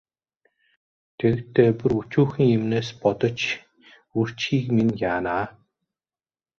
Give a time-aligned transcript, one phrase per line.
[1.17, 3.39] Тэгэхдээ бүр өчүүхэн юмнаас болж
[4.19, 5.37] үрчийхийг минь яана.